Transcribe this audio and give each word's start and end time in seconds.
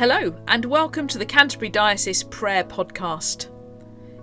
Hello, 0.00 0.34
and 0.48 0.64
welcome 0.64 1.06
to 1.08 1.18
the 1.18 1.26
Canterbury 1.26 1.68
Diocese 1.68 2.22
Prayer 2.22 2.64
Podcast. 2.64 3.50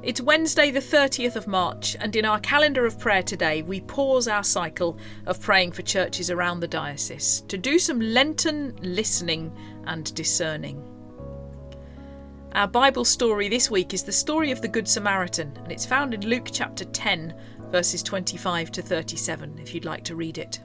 It's 0.02 0.20
Wednesday, 0.20 0.72
the 0.72 0.80
30th 0.80 1.36
of 1.36 1.46
March, 1.46 1.96
and 2.00 2.16
in 2.16 2.26
our 2.26 2.40
calendar 2.40 2.88
of 2.88 2.98
prayer 2.98 3.22
today, 3.22 3.62
we 3.62 3.82
pause 3.82 4.28
our 4.28 4.44
cycle 4.44 4.98
of 5.28 5.40
praying 5.40 5.74
for 5.74 5.84
churches 5.84 6.32
around 6.32 6.62
the 6.62 6.68
diocese 6.68 7.42
to 7.42 7.60
do 7.60 7.78
some 7.78 8.02
Lenten 8.02 8.76
listening 8.82 9.56
and 9.86 10.12
discerning. 10.16 10.84
Our 12.54 12.68
Bible 12.68 13.06
story 13.06 13.48
this 13.48 13.70
week 13.70 13.94
is 13.94 14.02
the 14.02 14.12
story 14.12 14.50
of 14.50 14.64
the 14.64 14.68
Good 14.68 14.88
Samaritan, 14.88 15.56
and 15.62 15.72
it's 15.72 15.86
found 15.86 16.12
in 16.12 16.28
Luke 16.28 16.50
chapter 16.52 16.86
10, 16.86 17.36
verses 17.70 18.02
25 18.02 18.72
to 18.72 18.82
37, 18.82 19.60
if 19.60 19.76
you'd 19.76 19.86
like 19.86 20.04
to 20.06 20.16
read 20.16 20.40
it. 20.40 20.60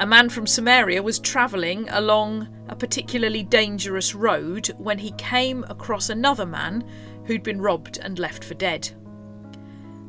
A 0.00 0.06
man 0.06 0.28
from 0.28 0.46
Samaria 0.46 1.02
was 1.02 1.18
travelling 1.18 1.88
along 1.88 2.46
a 2.68 2.76
particularly 2.76 3.42
dangerous 3.42 4.14
road 4.14 4.68
when 4.78 4.98
he 4.98 5.10
came 5.12 5.64
across 5.68 6.08
another 6.08 6.46
man 6.46 6.84
who'd 7.24 7.42
been 7.42 7.60
robbed 7.60 7.98
and 7.98 8.16
left 8.16 8.44
for 8.44 8.54
dead. 8.54 8.88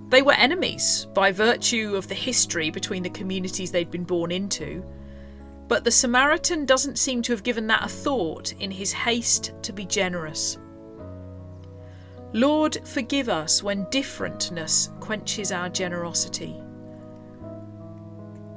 They 0.09 0.21
were 0.21 0.33
enemies 0.33 1.07
by 1.16 1.31
virtue 1.31 1.95
of 1.95 2.07
the 2.07 2.13
history 2.13 2.70
between 2.70 3.02
the 3.02 3.09
communities 3.09 3.71
they'd 3.71 3.89
been 3.89 4.03
born 4.03 4.31
into, 4.31 4.85
but 5.67 5.83
the 5.83 5.91
Samaritan 5.91 6.67
doesn't 6.67 6.99
seem 6.99 7.23
to 7.23 7.31
have 7.31 7.44
given 7.44 7.66
that 7.67 7.83
a 7.83 7.89
thought 7.89 8.53
in 8.59 8.69
his 8.69 8.94
haste 8.94 9.53
to 9.63 9.73
be 9.73 9.85
generous. 9.85 10.59
Lord, 12.33 12.77
forgive 12.88 13.27
us 13.27 13.63
when 13.63 13.85
differentness 13.88 14.89
quenches 14.99 15.52
our 15.52 15.67
generosity 15.67 16.61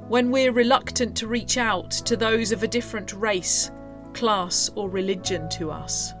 when 0.07 0.31
we're 0.31 0.51
reluctant 0.51 1.15
to 1.17 1.27
reach 1.27 1.57
out 1.57 1.91
to 1.91 2.17
those 2.17 2.51
of 2.51 2.63
a 2.63 2.67
different 2.67 3.13
race, 3.13 3.71
class, 4.13 4.69
or 4.75 4.89
religion 4.89 5.49
to 5.49 5.71
us. 5.71 6.13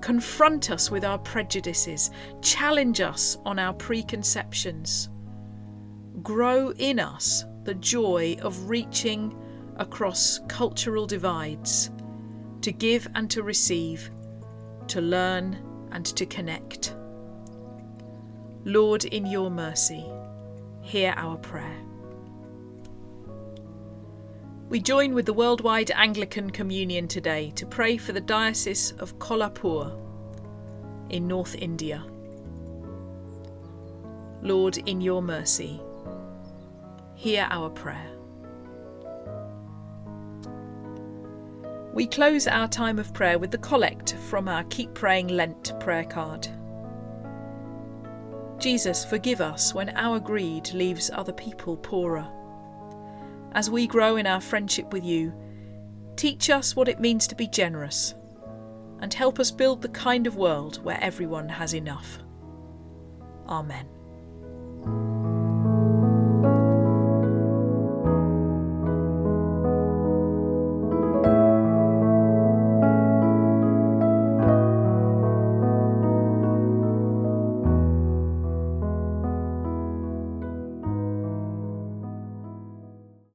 Confront 0.00 0.70
us 0.70 0.90
with 0.90 1.04
our 1.04 1.18
prejudices, 1.18 2.10
challenge 2.42 3.00
us 3.00 3.38
on 3.46 3.58
our 3.58 3.72
preconceptions. 3.72 5.08
Grow 6.22 6.72
in 6.72 7.00
us 7.00 7.44
the 7.64 7.74
joy 7.74 8.36
of 8.42 8.68
reaching 8.68 9.34
across 9.76 10.40
cultural 10.46 11.06
divides, 11.06 11.90
to 12.60 12.70
give 12.70 13.08
and 13.14 13.30
to 13.30 13.42
receive, 13.42 14.10
to 14.88 15.00
learn 15.00 15.58
and 15.92 16.04
to 16.04 16.26
connect. 16.26 16.94
Lord, 18.64 19.04
in 19.06 19.26
your 19.26 19.50
mercy, 19.50 20.04
hear 20.82 21.14
our 21.16 21.38
prayer. 21.38 21.76
We 24.70 24.80
join 24.80 25.12
with 25.12 25.26
the 25.26 25.34
worldwide 25.34 25.90
Anglican 25.90 26.48
Communion 26.48 27.06
today 27.06 27.50
to 27.54 27.66
pray 27.66 27.98
for 27.98 28.12
the 28.12 28.20
Diocese 28.20 28.92
of 28.92 29.18
Kolhapur 29.18 29.94
in 31.10 31.28
North 31.28 31.54
India. 31.54 32.02
Lord, 34.40 34.78
in 34.78 35.02
your 35.02 35.20
mercy, 35.20 35.82
hear 37.14 37.46
our 37.50 37.68
prayer. 37.68 38.10
We 41.92 42.06
close 42.06 42.46
our 42.46 42.66
time 42.66 42.98
of 42.98 43.12
prayer 43.12 43.38
with 43.38 43.50
the 43.50 43.58
collect 43.58 44.14
from 44.30 44.48
our 44.48 44.64
Keep 44.64 44.94
Praying 44.94 45.28
Lent 45.28 45.78
prayer 45.78 46.04
card. 46.04 46.48
Jesus, 48.58 49.04
forgive 49.04 49.42
us 49.42 49.74
when 49.74 49.90
our 49.90 50.18
greed 50.18 50.72
leaves 50.72 51.10
other 51.10 51.34
people 51.34 51.76
poorer 51.76 52.26
as 53.54 53.70
we 53.70 53.86
grow 53.86 54.16
in 54.16 54.26
our 54.26 54.40
friendship 54.40 54.92
with 54.92 55.04
you, 55.04 55.32
teach 56.16 56.50
us 56.50 56.74
what 56.74 56.88
it 56.88 57.00
means 57.00 57.26
to 57.26 57.34
be 57.34 57.46
generous 57.46 58.14
and 59.00 59.12
help 59.12 59.38
us 59.38 59.50
build 59.50 59.82
the 59.82 59.88
kind 59.88 60.26
of 60.26 60.36
world 60.36 60.82
where 60.84 60.98
everyone 61.00 61.48
has 61.48 61.74
enough. 61.74 62.18
Amen. 63.46 63.86